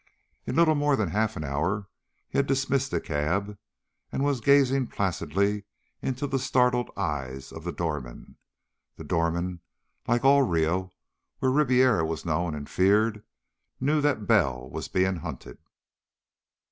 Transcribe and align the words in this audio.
In 0.47 0.55
little 0.55 0.73
more 0.73 0.95
than 0.95 1.09
half 1.09 1.37
an 1.37 1.43
hour 1.43 1.87
he 2.27 2.39
had 2.39 2.47
dismissed 2.47 2.89
the 2.89 2.99
cab 2.99 3.55
and 4.11 4.23
was 4.25 4.41
gazing 4.41 4.87
placidly 4.87 5.65
into 6.01 6.25
the 6.25 6.39
startled 6.39 6.89
eyes 6.97 7.51
of 7.51 7.63
the 7.63 7.71
doorman. 7.71 8.37
The 8.95 9.03
doorman, 9.03 9.59
like 10.07 10.25
all 10.25 10.41
of 10.41 10.49
Rio 10.49 10.89
where 11.37 11.51
Ribiera 11.51 12.03
was 12.03 12.25
known 12.25 12.55
and 12.55 12.67
feared, 12.67 13.23
knew 13.79 14.01
that 14.01 14.25
Bell 14.25 14.67
was 14.71 14.87
being 14.87 15.17
hunted. 15.17 15.59